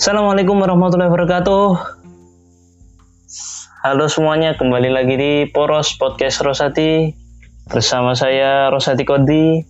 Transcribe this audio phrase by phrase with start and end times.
[0.00, 1.66] Assalamualaikum warahmatullahi wabarakatuh.
[3.84, 7.12] Halo semuanya, kembali lagi di Poros Podcast Rosati
[7.68, 9.60] bersama saya Rosati Kodi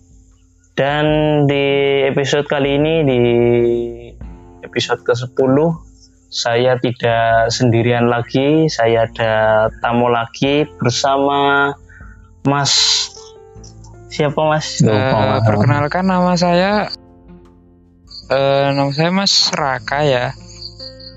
[0.79, 1.03] dan
[1.51, 1.67] di
[2.07, 3.21] episode kali ini di
[4.63, 5.55] episode ke-10
[6.31, 11.75] saya tidak sendirian lagi, saya ada tamu lagi bersama
[12.47, 12.71] Mas
[14.07, 14.79] siapa Mas?
[14.79, 16.87] Uh, perkenalkan nama saya
[18.31, 20.25] uh, nama saya Mas Raka ya.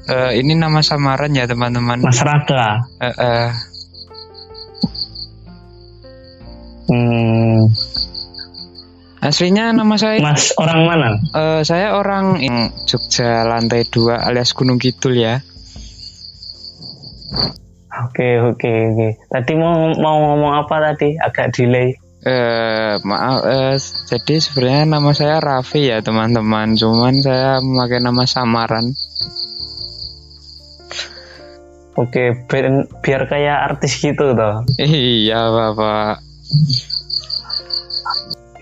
[0.05, 2.03] Uh, ini nama samaran ya teman-teman.
[2.03, 2.85] Mas Raka.
[3.01, 3.49] Uh, uh.
[6.85, 7.73] Hmm.
[9.25, 11.11] Aslinya nama saya Mas orang mana?
[11.33, 12.37] Uh, saya orang
[12.85, 15.41] Jogja lantai 2 alias Gunung Kidul ya.
[18.05, 19.09] Oke oke oke.
[19.33, 21.17] Tadi mau mau ngomong apa tadi?
[21.17, 21.97] Agak delay.
[22.25, 23.77] Eh maaf, eh,
[24.09, 28.97] jadi sebenarnya nama saya Raffi ya teman-teman, cuman saya memakai nama samaran.
[32.01, 34.65] Oke, biar, biar kayak artis gitu toh.
[34.81, 36.25] Iya bapak.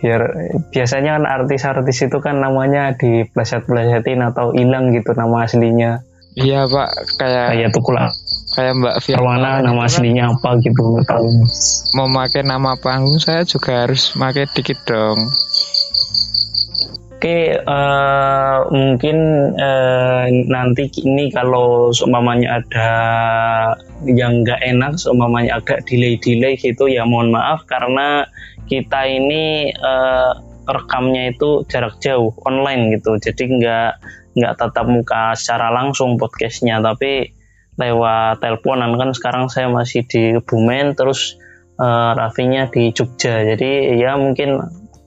[0.02, 0.22] Biar
[0.74, 6.02] biasanya kan artis-artis itu kan namanya di pleset-plesetin atau hilang gitu nama aslinya.
[6.32, 6.88] Iya pak,
[7.20, 7.96] kayak kayak tukul
[8.52, 11.28] kayak Mbak Firwana nama aslinya apa gitu tahu.
[11.96, 15.28] Mau pakai nama panggung saya juga harus pakai dikit dong.
[17.22, 19.16] Oke, uh, mungkin
[19.54, 22.90] uh, nanti ini kalau seumpamanya ada
[24.02, 27.62] yang nggak enak, seumpamanya agak delay-delay gitu ya mohon maaf.
[27.70, 28.26] Karena
[28.66, 30.34] kita ini uh,
[30.68, 33.90] rekamnya itu jarak jauh online gitu, jadi nggak
[34.32, 37.34] nggak tatap muka secara langsung podcastnya, tapi
[37.80, 38.96] lewat teleponan.
[39.00, 41.36] Kan sekarang saya masih di Kebumen terus
[41.80, 43.44] uh, Rafinya di Jogja.
[43.44, 44.60] Jadi ya mungkin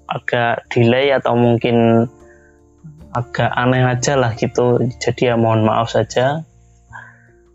[0.10, 2.10] agak delay atau mungkin
[3.14, 4.82] agak aneh aja lah gitu.
[5.02, 6.44] Jadi ya mohon maaf saja.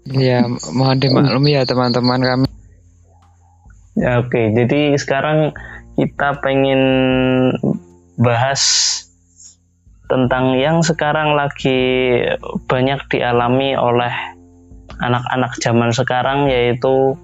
[0.09, 0.43] Ya
[0.75, 2.47] mohon dimaklumi ya teman-teman kami.
[3.99, 4.33] Ya oke.
[4.33, 4.57] Okay.
[4.57, 5.53] jadi sekarang
[5.99, 6.81] kita pengen
[8.21, 8.63] bahas
[10.13, 12.21] tentang yang sekarang lagi
[12.69, 14.13] banyak dialami oleh
[15.01, 17.17] anak-anak zaman sekarang yaitu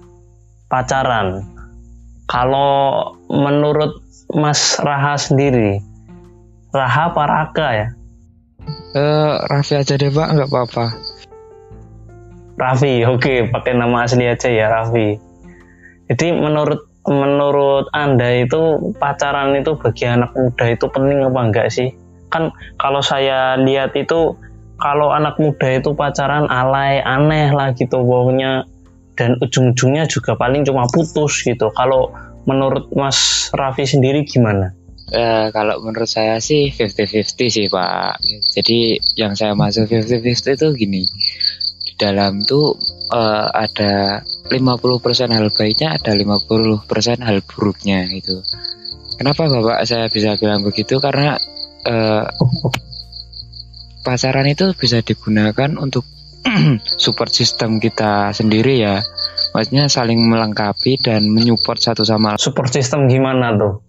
[0.65, 1.45] pacaran.
[2.25, 4.01] Kalau menurut
[4.33, 5.79] Mas Raha sendiri,
[6.73, 7.87] Raha apa Raka ya?
[8.67, 10.85] Eh, uh, Raffi aja deh pak, nggak apa-apa.
[12.57, 15.15] Raffi, oke, okay, pakai nama asli aja ya Raffi.
[16.11, 21.89] Jadi menurut menurut anda itu pacaran itu bagi anak muda itu penting apa enggak sih?
[22.29, 24.35] Kan kalau saya lihat itu
[24.77, 28.67] kalau anak muda itu pacaran alay aneh lah gitu pokoknya
[29.17, 32.13] dan ujung-ujungnya juga paling cuma putus gitu kalau
[32.45, 34.76] menurut Mas Raffi sendiri gimana?
[35.07, 38.19] Uh, kalau menurut saya sih 50-50 sih Pak.
[38.59, 41.03] Jadi yang saya masuk 50-50 itu gini.
[41.87, 42.75] Di dalam tuh
[43.15, 44.19] uh, ada
[44.51, 48.35] 50% hal baiknya ada 50% hal buruknya itu
[49.17, 51.01] kenapa Bapak saya bisa bilang begitu?
[51.01, 51.35] Karena
[51.89, 52.23] uh,
[54.05, 56.05] pacaran itu bisa digunakan untuk
[57.03, 59.01] support sistem kita sendiri ya.
[59.55, 62.41] Maksudnya saling melengkapi dan menyupport satu sama lain.
[62.41, 63.81] Support system gimana tuh?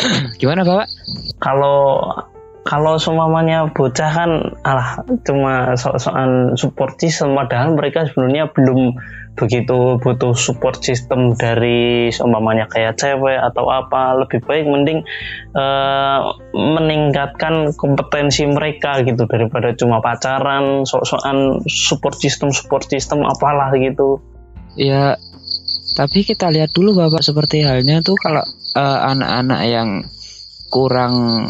[0.40, 0.88] Gimana bapak?
[1.38, 2.08] Kalau
[2.70, 4.30] kalau semuanya bocah kan
[4.62, 7.34] alah cuma so-soan support system.
[7.34, 8.94] Padahal mereka sebenarnya belum
[9.34, 14.22] begitu butuh support system dari seumpamanya kayak cewek atau apa.
[14.22, 15.02] Lebih baik mending
[15.58, 24.22] uh, meningkatkan kompetensi mereka gitu daripada cuma pacaran sok-sokan support system support system apalah gitu.
[24.78, 25.18] Ya
[25.98, 28.46] tapi kita lihat dulu bapak seperti halnya tuh kalau
[28.78, 30.06] uh, anak-anak yang
[30.70, 31.46] kurang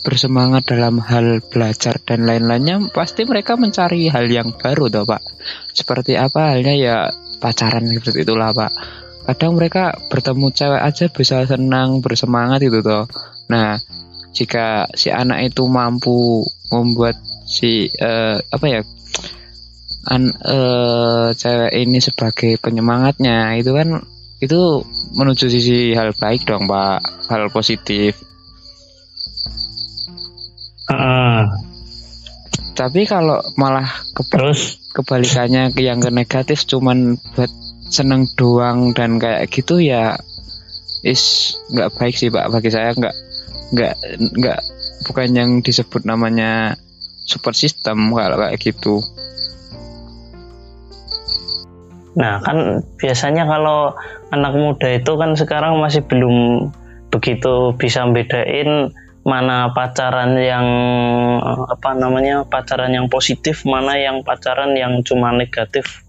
[0.00, 5.20] bersemangat dalam hal belajar dan lain-lainnya pasti mereka mencari hal yang baru toh pak.
[5.72, 6.96] Seperti apa halnya ya
[7.40, 8.72] pacaran seperti itulah pak.
[9.28, 13.04] Kadang mereka bertemu cewek aja bisa senang bersemangat itu toh.
[13.52, 13.76] Nah
[14.32, 18.80] jika si anak itu mampu membuat si uh, apa ya
[20.08, 24.00] an uh, cewek ini sebagai penyemangatnya itu kan
[24.40, 24.84] itu
[25.16, 28.16] menuju sisi hal baik dong pak hal positif
[30.90, 31.46] Uh.
[32.74, 37.50] Tapi kalau malah ke terus kebalikannya ke yang ke negatif cuman buat
[37.90, 40.18] seneng doang dan kayak gitu ya
[41.06, 43.16] is nggak baik sih pak bagi saya nggak
[43.70, 43.94] nggak
[44.34, 44.60] nggak
[45.06, 46.74] bukan yang disebut namanya
[47.22, 48.98] support system kalau kayak gitu.
[52.18, 53.94] Nah kan biasanya kalau
[54.34, 56.68] anak muda itu kan sekarang masih belum
[57.10, 60.66] begitu bisa bedain mana pacaran yang
[61.44, 66.02] apa namanya pacaran yang positif mana yang pacaran yang cuma negatif.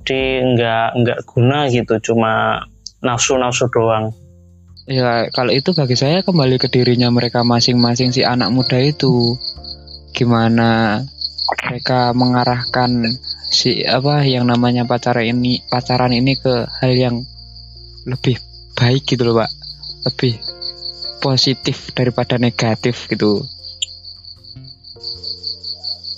[0.00, 2.62] Jadi nggak nggak guna gitu cuma
[3.04, 4.12] nafsu nafsu doang.
[4.84, 9.32] Ya kalau itu bagi saya kembali ke dirinya mereka masing-masing si anak muda itu
[10.14, 11.02] gimana
[11.66, 13.18] mereka mengarahkan
[13.50, 17.16] si apa yang namanya pacaran ini pacaran ini ke hal yang
[18.06, 18.38] lebih
[18.78, 19.50] baik gitu loh pak.
[20.06, 20.38] Lebih
[21.18, 23.42] positif daripada negatif gitu.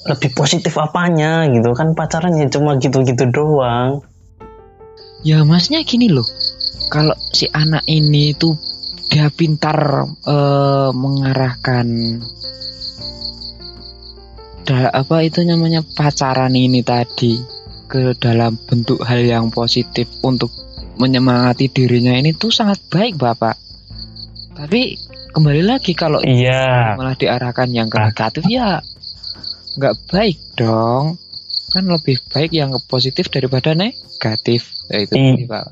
[0.06, 1.72] Lebih positif apanya gitu?
[1.75, 4.04] Kan pacarannya cuma gitu-gitu doang
[5.22, 6.26] ya masnya gini loh.
[6.92, 8.54] Kalau si anak ini tuh
[9.06, 11.86] dia pintar uh, mengarahkan
[14.66, 17.38] da, apa itu namanya pacaran ini tadi
[17.86, 20.50] ke dalam bentuk hal yang positif untuk
[20.98, 23.54] menyemangati dirinya ini tuh sangat baik bapak.
[24.56, 24.98] Tapi
[25.36, 26.96] kembali lagi kalau iya.
[26.96, 28.80] malah diarahkan yang ke negatif ya
[29.76, 31.20] nggak baik dong
[31.75, 35.64] kan lebih baik yang positif daripada negatif ya itu I pak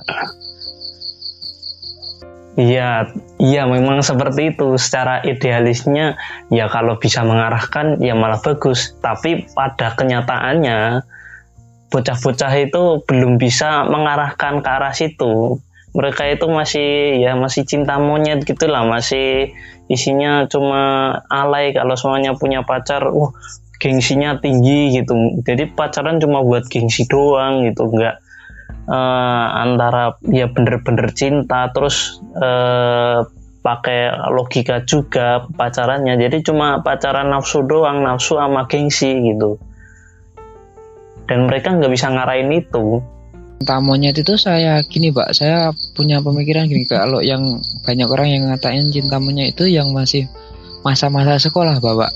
[2.55, 3.11] Iya,
[3.43, 4.79] iya memang seperti itu.
[4.79, 6.15] Secara idealisnya
[6.55, 8.95] ya kalau bisa mengarahkan ya malah bagus.
[9.03, 11.03] Tapi pada kenyataannya
[11.91, 15.59] bocah-bocah itu belum bisa mengarahkan ke arah situ.
[15.95, 19.55] Mereka itu masih ya masih cinta monyet gitulah, masih
[19.87, 23.03] isinya cuma alay kalau semuanya punya pacar.
[23.11, 23.35] Wah,
[23.85, 25.45] gengsinya tinggi gitu.
[25.45, 28.17] Jadi pacaran cuma buat gengsi doang gitu nggak
[28.89, 33.29] uh, antara ya bener-bener cinta terus uh,
[33.61, 36.17] pakai logika juga pacarannya.
[36.17, 39.61] Jadi cuma pacaran nafsu doang nafsu sama gengsi gitu.
[41.29, 43.05] Dan mereka nggak bisa ngarahin itu.
[43.65, 47.41] Monyet itu saya gini pak saya punya pemikiran gini kalau yang
[47.81, 50.29] banyak orang yang ngatain cinta monyet itu yang masih
[50.85, 52.13] masa-masa sekolah bapak.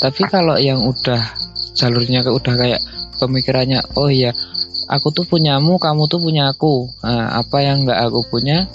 [0.00, 1.20] Tapi kalau yang udah
[1.76, 2.80] jalurnya udah kayak
[3.20, 4.32] pemikirannya oh iya
[4.90, 6.90] aku tuh punyamu kamu tuh punya aku.
[7.06, 8.66] Nah, apa yang nggak aku punya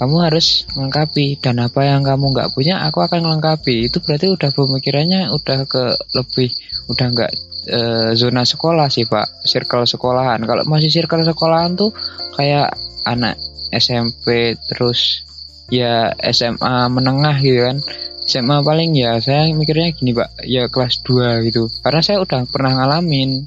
[0.00, 1.38] kamu harus melengkapi.
[1.38, 3.92] Dan apa yang kamu nggak punya aku akan melengkapi.
[3.92, 5.84] Itu berarti udah pemikirannya udah ke
[6.16, 6.50] lebih
[6.88, 7.32] udah nggak
[7.68, 7.80] e,
[8.16, 9.44] zona sekolah sih pak.
[9.44, 10.40] Circle sekolahan.
[10.42, 11.92] Kalau masih circle sekolahan tuh
[12.40, 12.72] kayak
[13.04, 13.36] anak
[13.70, 15.28] SMP terus
[15.72, 17.78] ya SMA menengah gitu kan.
[18.24, 21.68] SMA paling ya saya mikirnya gini pak ya kelas 2 gitu.
[21.84, 23.44] Karena saya udah pernah ngalamin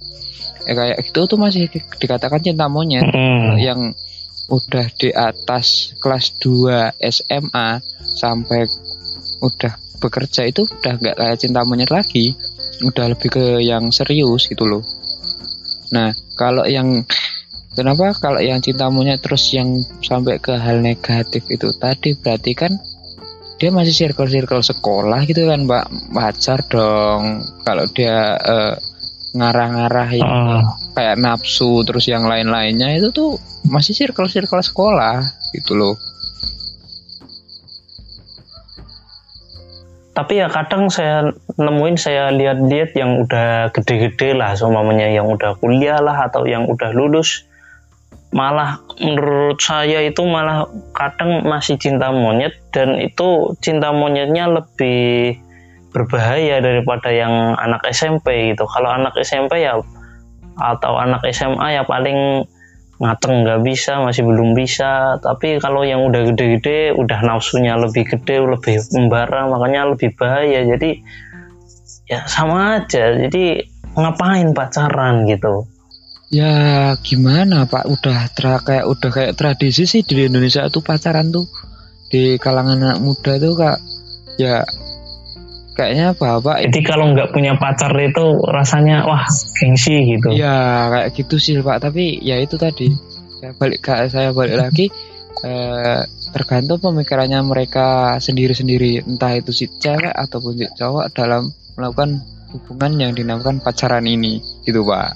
[0.67, 3.55] ya kayak gitu tuh masih dikatakan cinta monyet hmm.
[3.57, 3.95] yang
[4.51, 7.81] udah di atas kelas 2 SMA
[8.19, 8.67] sampai
[9.41, 12.37] udah bekerja itu udah nggak kayak cinta monyet lagi.
[12.85, 14.85] Udah lebih ke yang serius gitu loh.
[15.89, 17.01] Nah kalau yang
[17.77, 21.69] kenapa kalau yang cinta monyet terus yang sampai ke hal negatif itu?
[21.77, 22.73] Tadi berarti kan
[23.57, 25.85] dia masih circle-circle sekolah gitu kan mbak?
[26.13, 28.73] Wajar dong kalau dia uh,
[29.37, 30.65] ngarah-ngarah yang uh.
[30.97, 33.37] kayak nafsu terus yang lain-lainnya itu tuh
[33.69, 35.21] masih circle-circle sekolah
[35.53, 35.95] gitu loh
[40.17, 41.29] tapi ya kadang saya
[41.61, 46.89] nemuin saya lihat-lihat yang udah gede-gede lah semuanya yang udah kuliah lah atau yang udah
[46.89, 47.45] lulus.
[48.33, 50.65] Malah menurut saya itu malah
[50.97, 55.37] kadang masih cinta monyet dan itu cinta monyetnya lebih
[55.93, 58.65] berbahaya daripada yang anak SMP gitu.
[58.65, 59.77] Kalau anak SMP ya
[60.57, 62.41] atau anak SMA ya paling
[62.97, 65.21] ngaceng nggak bisa masih belum bisa.
[65.21, 70.65] Tapi kalau yang udah gede-gede udah nafsunya lebih gede lebih membara makanya lebih bahaya.
[70.65, 71.01] Jadi
[72.09, 73.13] ya sama aja.
[73.17, 73.61] Jadi
[73.97, 75.65] ngapain pacaran gitu?
[76.27, 81.47] Ya gimana Pak, udah tra kayak udah kayak tradisi sih di Indonesia tuh pacaran tuh.
[82.07, 83.77] Di kalangan anak muda tuh kak
[84.39, 84.63] ya
[85.77, 89.29] kayaknya bapak jadi kalau nggak punya pacar itu rasanya wah
[89.61, 90.33] gengsi gitu.
[90.33, 91.77] Ya kayak gitu sih pak.
[91.85, 92.89] Tapi ya itu tadi.
[93.37, 94.89] Saya balik saya balik lagi
[95.45, 96.01] eh,
[96.33, 99.05] tergantung pemikirannya mereka sendiri-sendiri.
[99.05, 101.45] Entah itu si cewek ataupun si cowok dalam
[101.77, 102.25] melakukan
[102.57, 105.13] hubungan yang dinamakan pacaran ini gitu pak.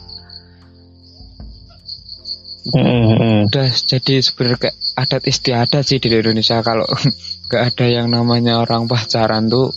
[2.61, 3.49] Mm-hmm.
[3.49, 6.61] Udah jadi sebenarnya adat istiadat sih di Indonesia.
[6.61, 6.85] Kalau
[7.49, 9.73] nggak ada yang namanya orang pacaran tuh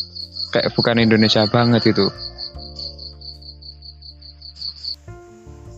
[0.54, 2.06] kayak bukan Indonesia banget itu.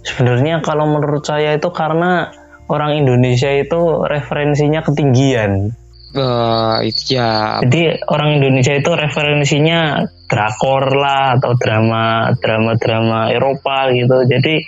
[0.04, 2.28] Sebenarnya kalau menurut saya itu karena
[2.68, 5.72] orang Indonesia itu referensinya ketinggian.
[6.16, 13.88] Uh, itu ya Jadi orang Indonesia itu referensinya drakor lah atau drama drama drama Eropa
[13.92, 14.26] gitu.
[14.26, 14.64] Jadi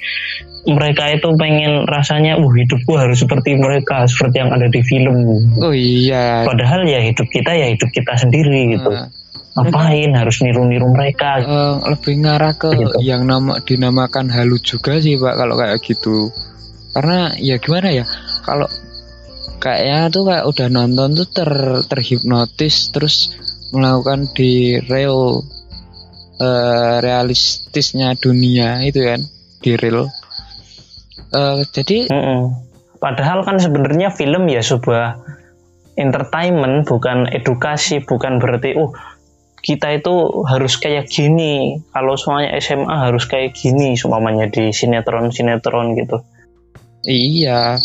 [0.69, 5.17] mereka itu pengen rasanya, wah hidupku harus seperti mereka, seperti yang ada di film.
[5.59, 8.93] oh iya Padahal ya hidup kita ya hidup kita sendiri gitu.
[8.93, 9.09] Nah,
[9.59, 11.43] Ngapain harus niru-niru mereka?
[11.43, 12.95] eh, lebih ngarah ke Gitu.
[13.03, 16.31] yang nama dinamakan halu juga sih pak kalau kayak gitu
[16.95, 18.05] karena ya gimana ya
[18.47, 18.71] kalau
[19.57, 21.51] kayaknya tuh kayak udah nonton tuh ter
[21.89, 23.33] terhipnotis terus
[23.73, 25.41] melakukan di real
[26.37, 29.21] eh, realistisnya dunia itu kan
[29.65, 30.07] di real
[31.29, 32.43] Eh, jadi Mm-mm.
[32.99, 35.23] Padahal kan sebenarnya film ya sebuah
[35.95, 38.91] entertainment, bukan edukasi, bukan berarti oh
[39.63, 41.79] kita itu harus kayak gini.
[41.95, 46.27] Kalau semuanya SMA harus kayak gini, semuanya di sinetron-sinetron gitu.
[47.09, 47.81] Iya.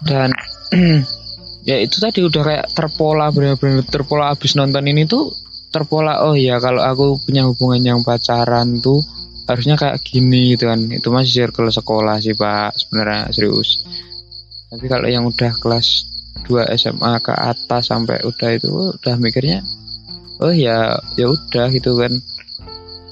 [0.00, 0.32] Dan
[1.68, 5.28] ya itu tadi udah kayak terpola benar-benar terpola abis nonton ini tuh
[5.68, 9.04] terpola oh ya kalau aku punya hubungan yang pacaran tuh
[9.44, 10.80] harusnya kayak gini gitu kan.
[10.88, 13.84] Itu masih circle sekolah sih pak sebenarnya serius.
[14.72, 16.08] Tapi kalau yang udah kelas
[16.48, 19.60] 2 SMA ke atas sampai udah itu udah mikirnya
[20.40, 22.12] oh ya ya udah gitu kan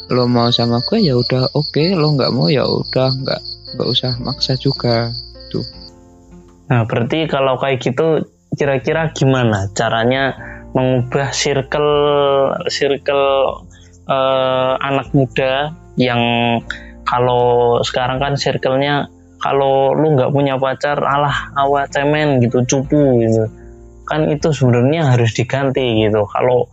[0.08, 1.84] lo mau sama gue ya udah oke.
[1.96, 3.40] Lo nggak mau ya udah nggak
[3.76, 5.12] nggak usah maksa juga
[6.68, 10.36] Nah, berarti kalau kayak gitu kira-kira gimana caranya
[10.76, 11.92] mengubah circle
[12.68, 13.64] circle
[14.04, 16.20] eh, anak muda yang
[17.08, 19.08] kalau sekarang kan circle-nya
[19.40, 23.48] kalau lu nggak punya pacar alah awak cemen gitu cupu gitu.
[24.04, 26.28] Kan itu sebenarnya harus diganti gitu.
[26.28, 26.68] Kalau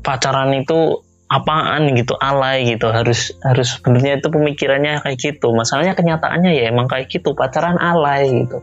[0.00, 2.90] pacaran itu apaan gitu alay gitu.
[2.90, 5.52] Harus harus sebenarnya itu pemikirannya kayak gitu.
[5.52, 8.58] Masalahnya kenyataannya ya emang kayak gitu pacaran alay gitu.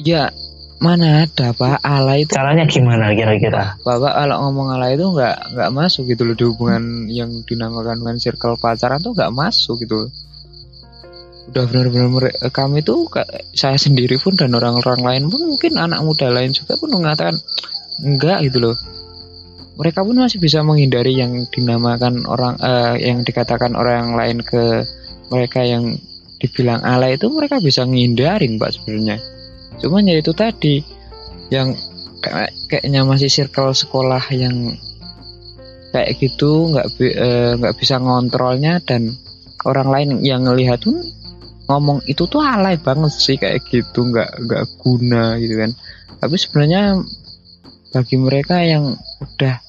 [0.00, 0.32] Ya
[0.82, 1.78] mana ada pak.
[1.86, 3.78] Alay itu caranya gimana kira-kira?
[3.86, 8.16] Bapak kalau ngomong alay itu nggak nggak masuk gitu loh di hubungan yang dinamakan dengan
[8.18, 10.06] circle pacaran tuh nggak masuk gitu.
[10.06, 10.10] Loh.
[11.42, 13.10] udah benar-benar kami tuh
[13.52, 17.36] saya sendiri pun dan orang-orang lain pun mungkin anak muda lain juga pun mengatakan
[18.00, 18.76] enggak gitu loh
[19.76, 24.84] mereka pun masih bisa menghindari yang dinamakan orang eh, yang dikatakan orang lain ke
[25.32, 25.96] mereka yang
[26.36, 29.16] dibilang alay itu mereka bisa ngindarin pak sebenarnya.
[29.80, 30.82] Cuman ya itu tadi
[31.48, 31.72] yang
[32.20, 34.76] kayak kayaknya masih circle sekolah yang
[35.94, 39.16] kayak gitu nggak eh, nggak bisa ngontrolnya dan
[39.64, 41.00] orang lain yang ngelihat pun
[41.70, 45.70] ngomong itu tuh alay banget sih kayak gitu nggak nggak guna gitu kan.
[46.20, 47.00] Tapi sebenarnya
[47.92, 49.60] bagi mereka yang udah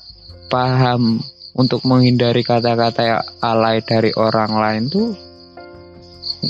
[0.48, 1.20] paham
[1.54, 5.12] untuk menghindari kata-kata alay dari orang lain tuh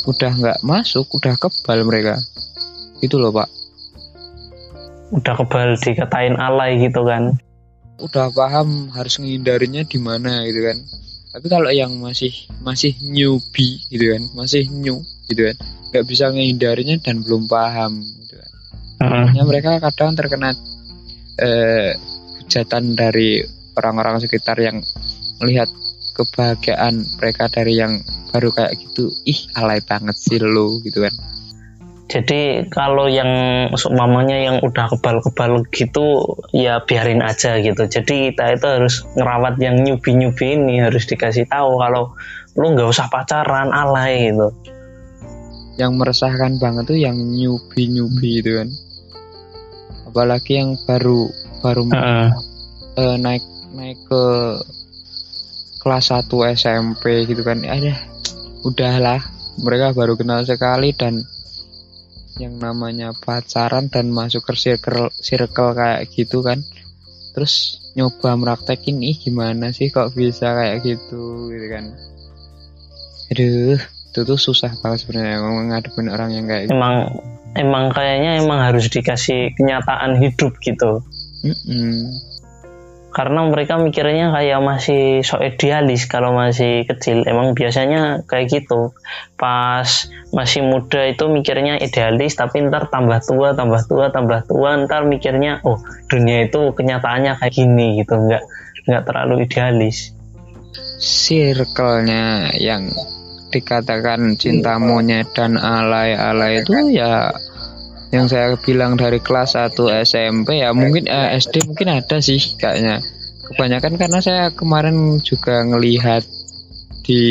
[0.05, 2.15] udah nggak masuk udah kebal mereka.
[3.01, 3.49] Itu loh pak.
[5.11, 7.35] Udah kebal dikatain alay gitu kan.
[7.99, 10.77] Udah paham harus menghindarinya di mana gitu kan.
[11.33, 15.57] Tapi kalau yang masih masih newbie gitu kan masih new gitu kan
[15.89, 18.51] nggak bisa menghindarinya dan belum paham gitu kan.
[19.03, 19.25] Heeh.
[19.35, 20.53] ya mereka kadang terkena
[21.39, 21.97] eh,
[22.43, 23.41] hujatan dari
[23.77, 24.83] orang-orang sekitar yang
[25.41, 25.69] melihat
[26.13, 27.97] kebahagiaan mereka dari yang
[28.29, 31.13] baru kayak gitu ih alay banget sih lo gitu kan
[32.03, 33.25] Jadi kalau yang
[33.89, 37.89] mamanya yang udah kebal-kebal gitu ya biarin aja gitu.
[37.89, 42.13] Jadi kita itu harus ngerawat yang nyubi-nyubi ini harus dikasih tahu kalau
[42.53, 44.53] lu nggak usah pacaran alay gitu.
[45.81, 47.89] yang meresahkan banget tuh yang newbie
[48.37, 48.69] gitu kan
[50.13, 51.25] apalagi yang baru
[51.65, 52.29] baru Heeh.
[53.01, 53.41] eh, naik
[53.73, 54.23] naik ke
[55.81, 57.65] kelas 1 SMP gitu kan.
[57.65, 57.97] Ada
[58.61, 59.19] udahlah.
[59.57, 61.17] Mereka baru kenal sekali dan
[62.37, 66.61] yang namanya pacaran dan masuk ke circle circle kayak gitu kan.
[67.33, 71.49] Terus nyoba meraktekin ih gimana sih kok bisa kayak gitu?
[71.49, 71.85] Gitu kan.
[73.33, 73.81] Aduh
[74.13, 76.77] itu tuh susah banget sebenarnya ngadepin orang yang kayak gitu
[77.53, 81.05] Emang kayaknya emang harus dikasih kenyataan hidup gitu.
[81.45, 82.17] Mm-mm.
[83.13, 87.21] Karena mereka mikirnya kayak masih so idealis kalau masih kecil.
[87.29, 88.89] Emang biasanya kayak gitu.
[89.37, 95.05] Pas masih muda itu mikirnya idealis, tapi ntar tambah tua, tambah tua, tambah tua, ntar
[95.05, 95.77] mikirnya, oh
[96.09, 98.41] dunia itu kenyataannya kayak gini gitu, nggak
[98.89, 100.09] nggak terlalu idealis.
[101.03, 102.89] circle-nya yang
[103.53, 107.29] dikatakan cinta monyet dan alay-alay itu ya
[108.13, 113.01] yang saya bilang dari kelas 1 SMP ya mungkin eh, SD mungkin ada sih kayaknya.
[113.43, 116.25] Kebanyakan karena saya kemarin juga ngelihat
[117.05, 117.23] di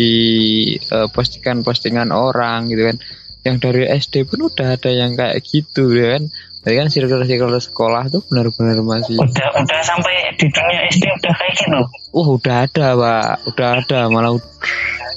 [0.79, 2.97] eh, postingan-postingan orang gitu kan
[3.43, 6.31] yang dari SD pun udah ada yang kayak gitu ya kan?
[6.63, 11.55] Jadi kan circle-circle sekolah tuh benar-benar masih udah udah sampai di dunia SD udah kayak
[11.59, 11.81] gitu?
[12.15, 13.27] Uh udah ada pak.
[13.51, 14.39] Udah ada malah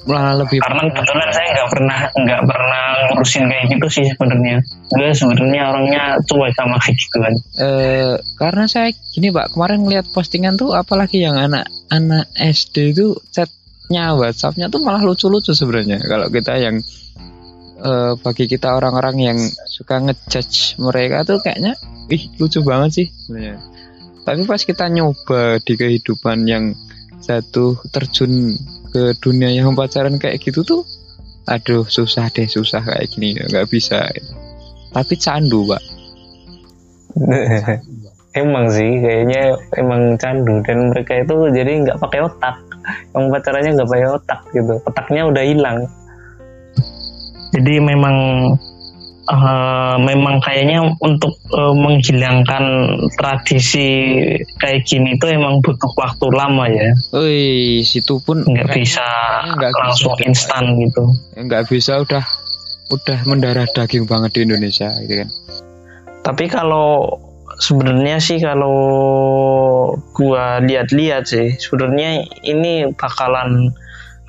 [0.09, 4.57] malah lebih karena kebetulan saya nggak pernah nggak pernah ngurusin kayak gitu sih sebenarnya.
[4.89, 7.33] Gue sebenarnya orangnya cuek sama kayak gitu kan.
[7.61, 9.53] Eh karena saya gini pak.
[9.53, 16.01] Kemarin ngeliat postingan tuh apalagi yang anak-anak SD itu chatnya WhatsAppnya tuh malah lucu-lucu sebenarnya.
[16.01, 16.81] Kalau kita yang
[17.79, 21.75] eh, bagi kita orang-orang yang suka ngejudge mereka tuh kayaknya
[22.11, 23.57] ih lucu banget sih sebenarnya.
[24.25, 26.73] Tapi pas kita nyoba di kehidupan yang
[27.21, 28.57] jatuh terjun
[28.89, 30.81] ke dunia yang pacaran kayak gitu tuh
[31.45, 34.09] aduh susah deh susah kayak gini nggak bisa.
[34.95, 35.83] Tapi candu pak.
[38.35, 40.59] Emang sih kayaknya emang candu.
[40.67, 42.59] Dan mereka itu jadi nggak pakai otak.
[43.15, 44.75] Yang pacarannya nggak pakai otak gitu.
[44.83, 45.87] Otaknya udah hilang
[47.53, 48.17] jadi memang
[49.29, 52.63] uh, memang kayaknya untuk uh, menghilangkan
[53.17, 54.17] tradisi
[54.61, 56.89] kayak gini itu emang butuh waktu lama ya.
[57.13, 59.05] Wih, situ pun nggak bisa
[59.57, 61.03] nggak langsung instan gitu.
[61.37, 62.23] Nggak bisa udah
[62.93, 65.29] udah mendarah daging banget di Indonesia gitu kan.
[66.25, 67.21] Tapi kalau
[67.61, 68.77] sebenarnya sih kalau
[70.11, 73.71] gua lihat-lihat sih sebenarnya ini bakalan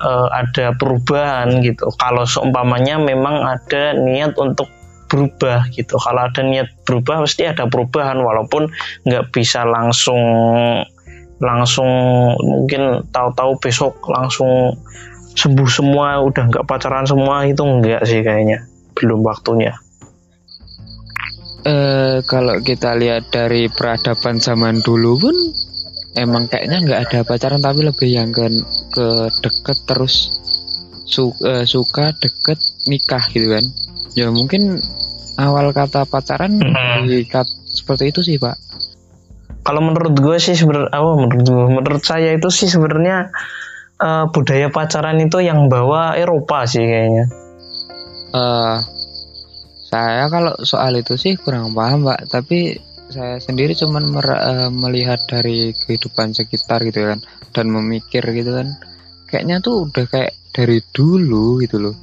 [0.01, 1.89] eh, ada perubahan gitu.
[1.97, 4.69] Kalau seumpamanya memang ada niat untuk
[5.07, 5.95] berubah gitu.
[5.97, 8.67] Kalau ada niat berubah pasti ada perubahan walaupun
[9.07, 10.19] nggak bisa langsung
[11.37, 11.89] langsung
[12.41, 14.73] mungkin tahu-tahu besok langsung
[15.37, 18.65] sembuh semua udah nggak pacaran semua itu enggak sih kayaknya
[18.97, 19.77] belum waktunya.
[21.67, 25.35] eh kalau kita lihat dari peradaban zaman dulu pun
[26.17, 28.49] emang kayaknya nggak ada pacaran tapi lebih yang ke
[28.91, 29.07] ke
[29.45, 30.33] deket terus
[31.05, 32.57] su- eh, suka deket
[32.89, 33.65] nikah gitu kan.
[34.17, 34.81] Ya mungkin
[35.37, 36.57] awal kata pacaran
[37.29, 38.57] kat- seperti itu sih pak.
[39.61, 43.29] Kalau menurut gue sih sebenarnya apa menurut gue menurut saya itu sih sebenarnya
[44.01, 47.25] eh, budaya pacaran itu yang bawa Eropa sih kayaknya.
[48.33, 48.77] Eh
[49.87, 52.27] saya kalau soal itu sih kurang paham pak.
[52.27, 52.75] Tapi
[53.07, 57.19] saya sendiri cuman mer- eh, melihat dari kehidupan sekitar gitu kan
[57.55, 58.67] dan memikir gitu kan
[59.27, 61.95] kayaknya tuh udah kayak dari dulu gitu loh.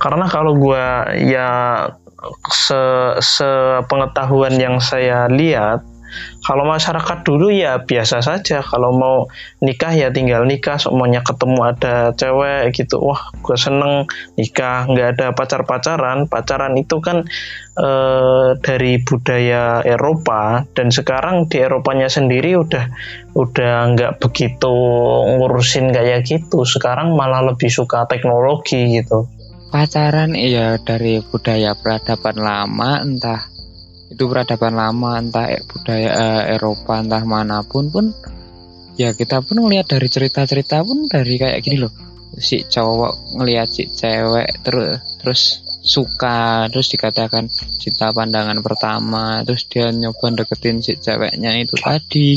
[0.00, 0.84] Karena kalau gue
[1.28, 1.48] ya
[2.52, 2.80] se
[3.20, 5.80] sepengetahuan yang saya lihat
[6.40, 8.64] kalau masyarakat dulu ya biasa saja.
[8.64, 9.16] Kalau mau
[9.60, 10.80] nikah ya tinggal nikah.
[10.80, 14.08] Semuanya ketemu ada cewek gitu wah gue seneng
[14.40, 14.88] nikah.
[14.88, 17.28] Nggak ada pacar pacaran itu kan
[17.76, 20.64] eh, dari budaya Eropa.
[20.72, 22.84] Dan sekarang di Eropanya sendiri udah
[23.36, 24.74] udah nggak begitu
[25.38, 26.64] ngurusin kayak gitu.
[26.64, 29.28] Sekarang malah lebih suka teknologi gitu.
[29.70, 33.59] Pacaran iya dari budaya peradaban lama entah
[34.10, 38.10] itu peradaban lama entah eh, budaya eh, Eropa entah mana pun pun
[38.98, 41.94] ya kita pun ngelihat dari cerita-cerita pun dari kayak gini loh
[42.38, 45.42] si cowok ngelihat si cewek terus terus
[45.80, 47.48] suka terus dikatakan
[47.80, 52.36] cinta pandangan pertama terus dia nyoba deketin si ceweknya itu tadi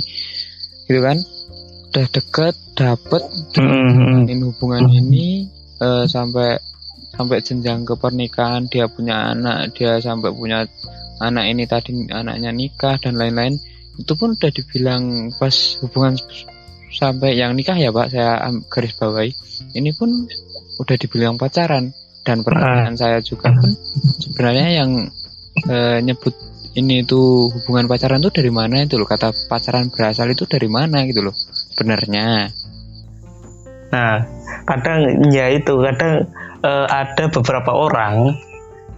[0.87, 1.17] gitu kan
[1.93, 3.21] udah deket dapet
[3.53, 4.25] Mm-mm.
[4.25, 5.45] jalanin hubungan ini
[5.77, 6.57] eh, sampai
[7.13, 10.65] sampai jenjang ke pernikahan dia punya anak dia sampai punya
[11.21, 13.59] anak ini tadi anaknya nikah dan lain-lain
[13.99, 15.53] itu pun udah dibilang pas
[15.85, 16.17] hubungan
[16.93, 19.31] sampai yang nikah ya pak saya garis bawahi.
[19.73, 20.09] Ini pun
[20.81, 21.93] udah dibilang pacaran
[22.25, 23.69] dan pertanyaan saya juga pun
[24.21, 24.89] sebenarnya yang
[25.69, 26.33] eh, nyebut
[26.73, 29.05] ini tuh hubungan pacaran tuh dari mana itu loh?
[29.05, 31.35] Kata pacaran berasal itu dari mana gitu loh
[31.77, 32.49] sebenarnya.
[33.93, 34.25] Nah,
[34.65, 36.25] kadang ya itu kadang
[36.65, 38.33] eh, ada beberapa orang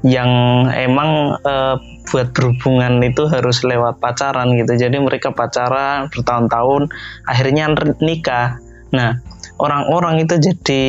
[0.06, 0.30] yang
[0.70, 4.78] emang eh, buat berhubungan itu harus lewat pacaran gitu.
[4.78, 6.94] Jadi mereka pacaran bertahun-tahun,
[7.26, 8.62] akhirnya nikah.
[8.94, 9.18] Nah,
[9.58, 10.84] orang-orang itu jadi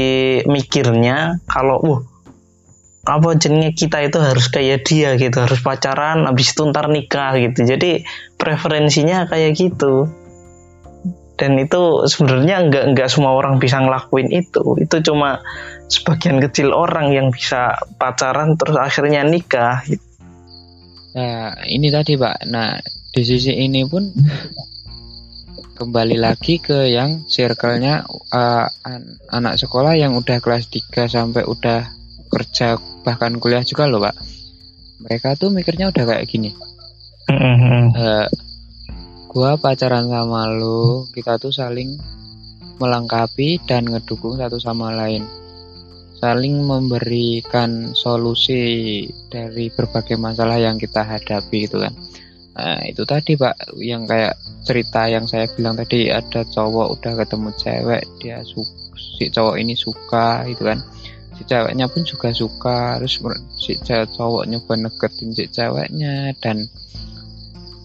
[0.44, 2.00] mikirnya kalau, wah,
[3.08, 7.64] apa jenenge kita itu harus kayak dia gitu, harus pacaran, habis itu ntar nikah gitu.
[7.64, 8.04] Jadi
[8.36, 10.12] preferensinya kayak gitu
[11.36, 15.44] dan itu sebenarnya nggak nggak semua orang bisa ngelakuin itu itu cuma
[15.92, 20.02] sebagian kecil orang yang bisa pacaran terus akhirnya nikah gitu.
[21.16, 22.44] Nah, ini tadi Pak.
[22.52, 22.76] Nah,
[23.12, 24.04] di sisi ini pun
[25.76, 31.88] kembali lagi ke yang circle-nya uh, an- anak sekolah yang udah kelas 3 sampai udah
[32.28, 34.16] kerja bahkan kuliah juga loh, Pak.
[35.08, 36.52] Mereka tuh mikirnya udah kayak gini.
[37.96, 38.26] Eh,
[39.36, 42.00] gua pacaran sama lu, kita tuh saling
[42.80, 45.28] melengkapi dan ngedukung satu sama lain.
[46.16, 51.92] saling memberikan solusi dari berbagai masalah yang kita hadapi gitu kan
[52.56, 53.52] nah itu tadi pak
[53.84, 54.32] yang kayak
[54.64, 58.64] cerita yang saya bilang tadi ada cowok udah ketemu cewek dia su
[58.96, 60.80] si cowok ini suka gitu kan
[61.36, 63.20] si ceweknya pun juga suka terus
[63.60, 66.64] si cowok nyoba neketin si ceweknya dan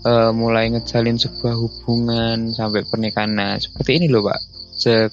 [0.05, 3.31] uh, mulai ngejalin sebuah hubungan sampai pernikahan.
[3.33, 4.39] Nah seperti ini loh pak.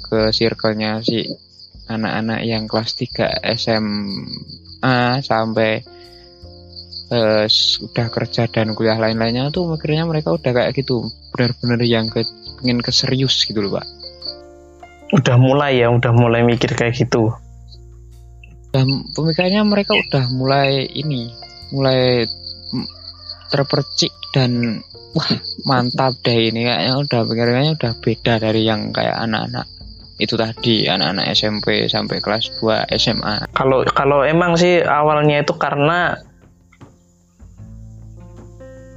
[0.01, 1.29] Ke circle-nya si
[1.89, 5.85] anak-anak yang kelas 3 SMA sampai
[7.13, 7.45] uh,
[7.85, 12.25] udah kerja dan kuliah lain-lainnya tuh akhirnya mereka udah kayak gitu benar-benar yang ke,
[12.61, 13.87] pengen keserius gitu loh pak.
[15.09, 17.33] Udah mulai ya udah mulai mikir kayak gitu.
[18.69, 21.33] Dan pemikirannya mereka udah mulai ini
[21.73, 22.29] mulai
[23.49, 24.81] terpercik dan
[25.17, 25.31] wah
[25.65, 29.67] mantap deh ini kayaknya udah pikirannya udah beda dari yang kayak anak-anak
[30.19, 33.47] itu tadi anak-anak SMP sampai kelas 2 SMA.
[33.55, 36.19] Kalau kalau emang sih awalnya itu karena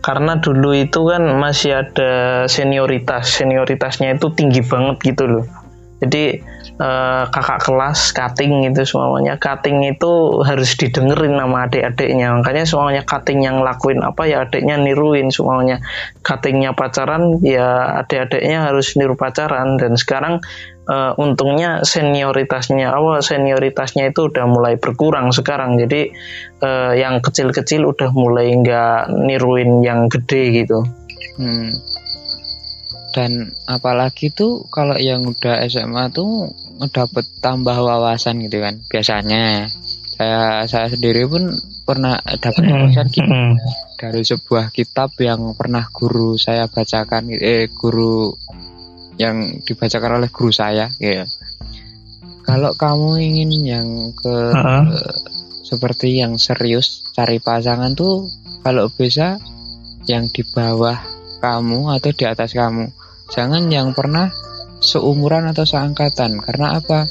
[0.02, 5.46] karena dulu itu kan masih ada senioritas, senioritasnya itu tinggi banget gitu loh.
[6.02, 6.42] Jadi
[6.82, 9.38] uh, kakak kelas cutting itu semuanya.
[9.38, 12.34] Cutting itu harus didengerin sama adik-adiknya.
[12.42, 15.78] Makanya semuanya cutting yang lakuin apa ya adiknya niruin semuanya.
[16.26, 19.78] Cuttingnya pacaran ya adik-adiknya harus niru pacaran.
[19.78, 20.42] Dan sekarang
[20.90, 25.78] uh, untungnya senioritasnya awal senioritasnya itu udah mulai berkurang sekarang.
[25.78, 26.10] Jadi
[26.66, 30.82] uh, yang kecil-kecil udah mulai nggak niruin yang gede gitu
[31.38, 31.70] hmm.
[33.12, 36.48] Dan apalagi tuh kalau yang udah SMA tuh
[36.80, 39.68] ngedapet tambah wawasan gitu kan biasanya.
[40.12, 41.52] Saya saya sendiri pun
[41.84, 43.28] pernah dapat hmm, wawasan gitu.
[43.28, 43.56] Hmm.
[44.02, 48.34] dari sebuah kitab yang pernah guru saya bacakan eh guru
[49.22, 51.28] yang dibacakan oleh guru saya ya.
[52.42, 54.84] Kalau kamu ingin yang ke uh -huh.
[55.62, 58.26] seperti yang serius cari pasangan tuh
[58.66, 59.38] kalau bisa
[60.12, 61.00] yang di bawah
[61.40, 62.92] kamu atau di atas kamu
[63.32, 64.28] Jangan yang pernah
[64.84, 66.44] seumuran atau seangkatan.
[66.44, 67.08] Karena apa?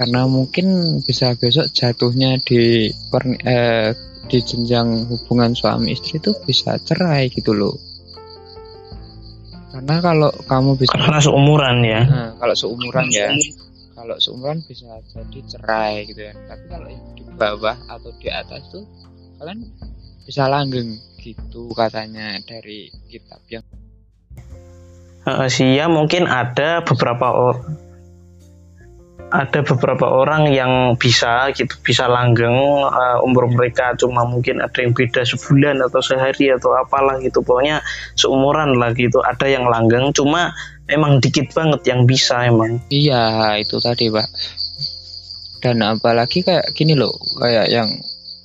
[0.00, 3.92] Karena mungkin bisa besok jatuhnya di per, eh,
[4.32, 7.76] di jenjang hubungan suami istri itu bisa cerai gitu loh.
[9.68, 12.02] Karena kalau kamu bisa karena seumuran ya.
[12.08, 13.28] Nah, kalau seumuran ya.
[13.92, 16.34] Kalau seumuran bisa jadi cerai gitu ya.
[16.48, 18.88] Tapi kalau yang di bawah atau di atas tuh
[19.36, 19.68] kalian
[20.24, 20.96] bisa langgeng
[21.32, 23.66] gitu katanya dari kitab yang
[25.28, 27.52] uh, Sia mungkin ada beberapa
[29.28, 32.56] ada beberapa orang yang bisa gitu bisa langgeng
[32.88, 33.92] uh, umur mereka.
[34.00, 37.44] Cuma mungkin ada yang beda sebulan atau sehari atau apalah gitu.
[37.44, 37.84] Pokoknya
[38.16, 40.16] seumuran lah gitu ada yang langgeng.
[40.16, 40.56] Cuma
[40.88, 42.80] emang dikit banget yang bisa emang.
[42.88, 44.28] Iya itu tadi pak.
[45.60, 47.88] Dan apalagi kayak gini loh kayak yang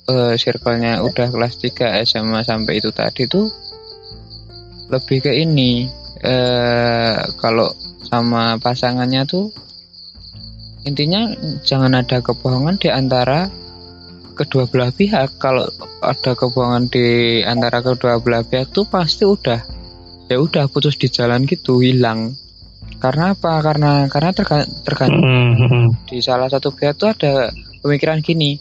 [0.08, 3.48] uh, circle-nya udah kelas 3 SMA sampai itu tadi tuh
[4.92, 5.88] lebih ke ini
[6.20, 7.72] eh, kalau
[8.04, 9.48] sama pasangannya tuh
[10.84, 11.32] intinya
[11.64, 13.48] jangan ada kebohongan di antara
[14.36, 15.40] kedua belah pihak.
[15.40, 15.64] Kalau
[16.02, 19.62] ada kebohongan di antara kedua belah pihak tuh pasti udah
[20.28, 22.36] ya udah putus di jalan gitu hilang.
[23.00, 23.64] Karena apa?
[23.64, 24.30] Karena karena
[24.84, 26.08] tergantung mm-hmm.
[26.08, 27.48] di salah satu pihak tuh ada
[27.80, 28.60] pemikiran gini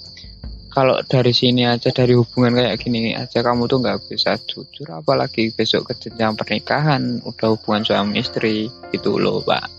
[0.74, 5.54] kalau dari sini aja dari hubungan kayak gini aja kamu tuh nggak bisa jujur apalagi
[5.54, 9.70] besok ke jenjang pernikahan udah hubungan suami istri itu loh pak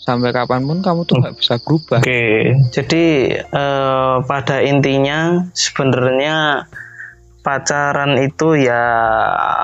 [0.00, 2.54] sampai kapan pun kamu tuh nggak bisa berubah oke okay.
[2.70, 3.04] jadi
[3.50, 6.64] uh, pada intinya sebenarnya
[7.40, 8.84] pacaran itu ya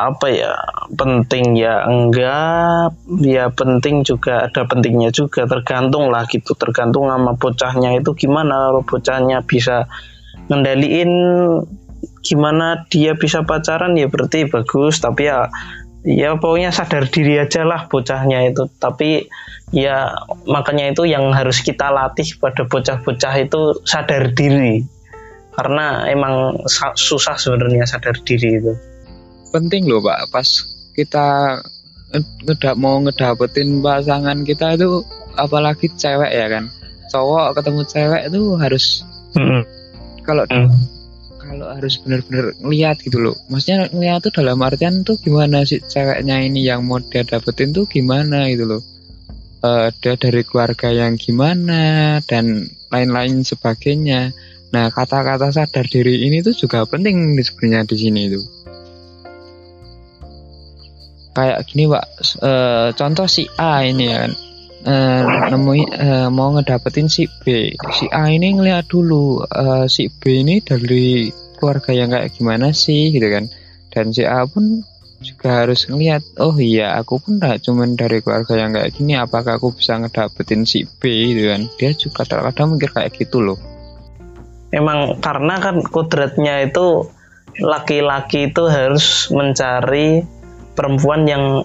[0.09, 0.53] apa ya
[0.97, 2.97] penting ya enggak.
[3.23, 6.57] Ya penting juga ada pentingnya juga tergantung lah gitu.
[6.57, 8.73] Tergantung sama bocahnya itu gimana.
[8.73, 9.87] Kalau bocahnya bisa
[10.49, 11.13] ngendaliin
[12.25, 14.99] gimana dia bisa pacaran ya berarti bagus.
[15.05, 15.53] Tapi ya
[16.07, 18.73] ya pokoknya sadar diri aja lah bocahnya itu.
[18.81, 19.29] Tapi
[19.75, 20.15] ya
[20.49, 24.96] makanya itu yang harus kita latih pada bocah-bocah itu sadar diri
[25.57, 26.61] karena emang
[26.95, 28.73] susah sebenarnya sadar diri itu.
[29.51, 30.29] Penting loh pak.
[30.29, 30.49] Pas
[30.93, 31.59] kita
[32.45, 35.01] ngedak mau ngedapetin pasangan kita itu
[35.41, 36.69] apalagi cewek ya kan.
[37.09, 38.85] Cowok ketemu cewek itu harus
[40.27, 40.71] kalau mm.
[41.41, 43.37] kalau harus benar-benar ngeliat gitu loh.
[43.49, 47.89] Maksudnya ngeliat tuh dalam artian tuh gimana sih ceweknya ini yang mau dia dapetin tuh
[47.89, 48.83] gimana gitu loh.
[49.65, 54.37] Uh, dia dari keluarga yang gimana dan lain-lain sebagainya
[54.77, 58.41] Nah, kata-kata sadar diri ini tuh juga penting sebenarnya di sini itu.
[61.33, 62.05] Kayak gini, Pak.
[62.45, 62.53] E,
[62.93, 64.33] contoh si A ini ya kan.
[64.87, 70.47] uh, nemui uh, mau ngedapetin si B si A ini ngeliat dulu uh, si B
[70.47, 71.27] ini dari
[71.59, 73.51] keluarga yang kayak gimana sih gitu kan
[73.91, 74.87] dan si A pun
[75.19, 79.59] juga harus ngeliat oh iya aku pun gak cuman dari keluarga yang kayak gini apakah
[79.59, 83.59] aku bisa ngedapetin si B gitu kan dia juga terkadang mikir kayak gitu loh
[84.75, 87.11] emang karena kan kodratnya itu
[87.61, 90.25] laki-laki itu harus mencari
[90.77, 91.65] perempuan yang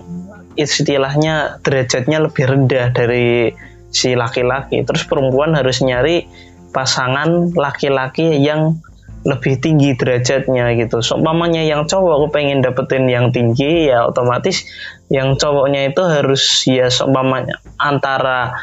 [0.55, 3.51] istilahnya derajatnya lebih rendah dari
[3.91, 4.83] si laki-laki.
[4.87, 6.27] Terus perempuan harus nyari
[6.71, 8.79] pasangan laki-laki yang
[9.21, 11.05] lebih tinggi derajatnya gitu.
[11.05, 14.65] So, mamanya yang cowok aku pengen dapetin yang tinggi ya otomatis
[15.13, 18.57] yang cowoknya itu harus ya seumpamanya antara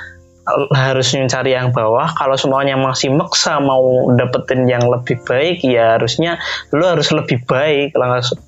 [0.72, 2.10] harus mencari yang bawah.
[2.16, 6.40] Kalau semuanya masih maksa mau dapetin yang lebih baik ya harusnya
[6.72, 7.94] lu harus lebih baik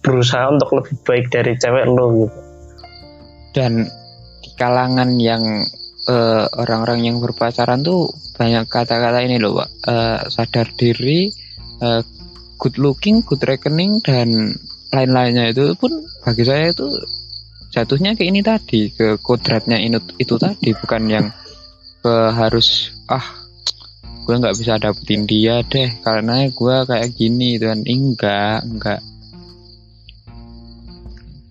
[0.01, 2.39] berusaha untuk lebih baik dari cewek lu gitu.
[3.51, 3.87] Dan
[4.41, 5.43] di kalangan yang
[6.09, 8.09] eh, orang-orang yang berpacaran tuh
[8.41, 11.29] banyak kata-kata ini loh uh, sadar diri
[11.85, 12.01] uh,
[12.57, 14.57] good looking good reckoning dan
[14.97, 15.93] lain-lainnya itu pun
[16.25, 16.89] bagi saya itu
[17.69, 21.27] jatuhnya ke ini tadi ke kodratnya itu, itu tadi bukan yang
[22.01, 23.25] ke harus ah
[24.25, 29.01] gue nggak bisa dapetin dia deh karena gue kayak gini dan enggak enggak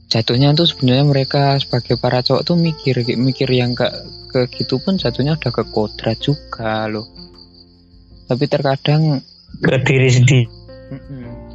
[0.10, 3.94] jatuhnya tuh sebenarnya mereka sebagai para cowok tuh mikir mikir yang gak
[4.30, 7.06] ke gitu pun jatuhnya udah ke kodrat juga loh.
[8.30, 9.22] Tapi terkadang
[9.62, 10.46] ke diri sendiri.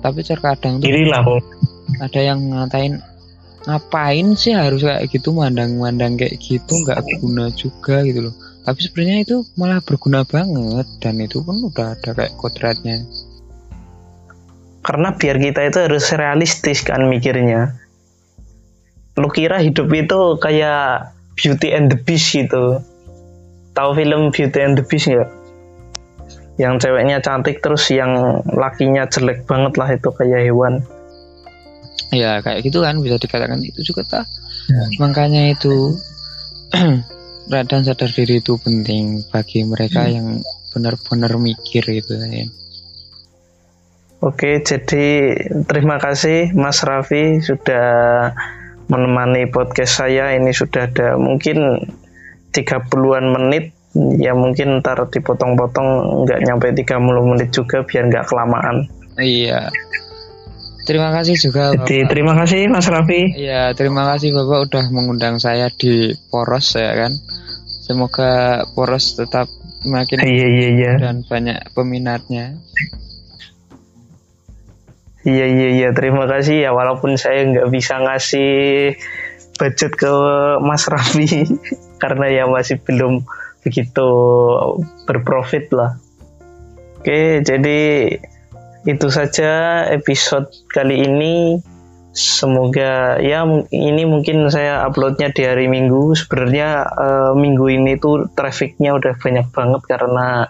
[0.03, 1.23] Tapi terkadang tuh lah
[2.03, 3.03] ada yang ngatain
[3.65, 9.19] ngapain sih harus kayak gitu mandang-mandang kayak gitu nggak guna juga gitu loh tapi sebenarnya
[9.29, 13.05] itu malah berguna banget dan itu pun udah ada kayak kodratnya.
[14.81, 17.77] Karena biar kita itu harus realistis kan mikirnya.
[19.21, 22.81] Lu kira hidup itu kayak Beauty and the Beast gitu.
[23.77, 25.29] Tahu film Beauty and the Beast nggak?
[26.57, 30.81] Yang ceweknya cantik terus yang lakinya jelek banget lah itu kayak hewan.
[32.15, 34.25] Ya kayak gitu kan bisa dikatakan itu juga tak
[34.71, 34.87] ya.
[35.03, 35.99] makanya itu
[37.49, 40.13] dan sadar diri itu penting bagi mereka hmm.
[40.13, 40.29] yang
[40.73, 42.49] benar-benar mikir gitu ya.
[44.25, 45.37] Oke, jadi
[45.69, 48.33] terima kasih Mas Raffi sudah
[48.89, 50.33] menemani podcast saya.
[50.33, 51.85] Ini sudah ada mungkin
[52.57, 53.77] 30-an menit.
[54.19, 56.99] Ya mungkin ntar dipotong-potong nggak nyampe 30
[57.31, 58.89] menit juga biar nggak kelamaan.
[59.21, 59.71] Iya
[60.85, 63.35] terima kasih juga Jadi, terima kasih Mas Raffi.
[63.35, 67.13] Iya terima kasih Bapak udah mengundang saya di Poros ya kan?
[67.67, 69.49] Semoga Poros tetap
[69.85, 70.93] makin iya, iya, iya.
[70.97, 72.57] dan banyak peminatnya.
[75.25, 76.69] Iya iya iya terima kasih.
[76.69, 78.53] Ya walaupun saya nggak bisa ngasih
[79.57, 80.13] budget ke
[80.61, 81.49] Mas Raffi
[82.03, 83.25] karena ya masih belum
[83.65, 84.09] begitu
[85.09, 85.97] berprofit lah.
[87.01, 87.81] Oke jadi
[88.85, 91.61] itu saja episode kali ini.
[92.15, 93.43] Semoga ya
[93.75, 96.15] ini mungkin saya uploadnya di hari Minggu.
[96.15, 100.47] Sebenarnya uh, minggu ini tuh trafficnya udah banyak banget karena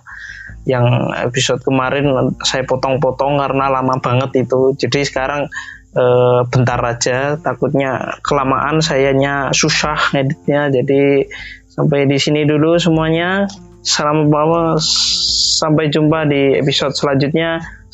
[0.64, 4.72] yang episode kemarin saya potong-potong karena lama banget itu.
[4.80, 5.48] Jadi sekarang
[5.92, 6.04] e,
[6.48, 7.36] bentar aja.
[7.36, 11.28] Takutnya kelamaan sayanya susah editnya jadi
[11.68, 13.44] sampai di sini dulu semuanya.
[13.84, 14.80] Salam bawa
[15.60, 17.60] sampai jumpa di episode selanjutnya